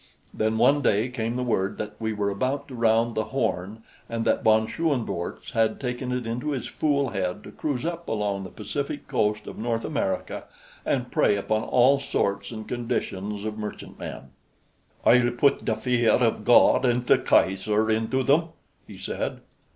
Then 0.33 0.57
one 0.57 0.81
day 0.81 1.09
came 1.09 1.35
the 1.35 1.43
word 1.43 1.77
that 1.77 1.93
we 1.99 2.11
were 2.11 2.31
about 2.31 2.67
to 2.69 2.73
round 2.73 3.13
the 3.13 3.25
Horn 3.25 3.83
and 4.09 4.25
that 4.25 4.43
von 4.43 4.65
Schoenvorts 4.65 5.51
had 5.51 5.79
taken 5.79 6.11
it 6.11 6.25
into 6.25 6.49
his 6.53 6.65
fool 6.65 7.09
head 7.09 7.43
to 7.43 7.51
cruise 7.51 7.85
up 7.85 8.09
along 8.09 8.43
the 8.43 8.49
Pacific 8.49 9.07
coast 9.07 9.45
of 9.45 9.59
North 9.59 9.85
America 9.85 10.45
and 10.87 11.11
prey 11.11 11.35
upon 11.35 11.61
all 11.61 11.99
sorts 11.99 12.49
and 12.49 12.67
conditions 12.67 13.45
of 13.45 13.59
merchantmen. 13.59 14.31
"I'll 15.05 15.29
put 15.29 15.67
the 15.67 15.75
fear 15.75 16.13
of 16.13 16.43
God 16.45 16.83
and 16.83 17.03
the 17.03 17.19
Kaiser 17.19 17.91
into 17.91 18.23
them," 18.23 18.45
he 18.87 18.97
said. 18.97 19.41